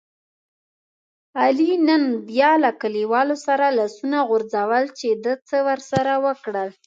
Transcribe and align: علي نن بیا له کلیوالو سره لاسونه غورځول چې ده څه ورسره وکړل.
علي 1.41 1.71
نن 1.87 2.03
بیا 2.29 2.51
له 2.63 2.71
کلیوالو 2.81 3.35
سره 3.47 3.65
لاسونه 3.77 4.17
غورځول 4.29 4.83
چې 4.99 5.09
ده 5.23 5.33
څه 5.47 5.57
ورسره 5.67 6.13
وکړل. 6.25 6.69